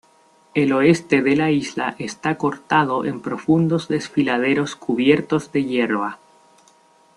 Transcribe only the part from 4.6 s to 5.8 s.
cubiertos de